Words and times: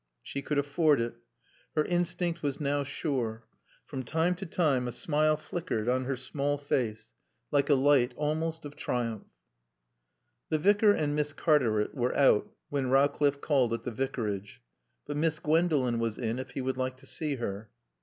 She 0.23 0.41
could 0.41 0.57
afford 0.57 0.99
it. 0.99 1.13
Her 1.75 1.85
instinct 1.85 2.41
was 2.41 2.59
now 2.59 2.83
sure. 2.83 3.45
From 3.85 4.01
time 4.01 4.33
to 4.33 4.47
time 4.47 4.87
a 4.87 4.91
smile 4.91 5.37
flickered 5.37 5.87
on 5.87 6.05
her 6.05 6.15
small 6.15 6.57
face 6.57 7.13
like 7.51 7.69
a 7.69 7.75
light 7.75 8.15
almost 8.17 8.65
of 8.65 8.75
triumph. 8.75 9.27
The 10.49 10.57
Vicar 10.57 10.91
and 10.91 11.13
Miss 11.13 11.33
Cartaret 11.33 11.93
were 11.93 12.15
out 12.17 12.51
when 12.69 12.89
Rowcliffe 12.89 13.41
called 13.41 13.73
at 13.73 13.83
the 13.83 13.91
Vicarage, 13.91 14.63
but 15.05 15.17
Miss 15.17 15.37
Gwendolen 15.37 15.99
was 15.99 16.17
in 16.17 16.39
if 16.39 16.49
he 16.57 16.61
would 16.61 16.77
like 16.77 16.97
to 16.97 17.05
see 17.05 17.35
her. 17.35 17.69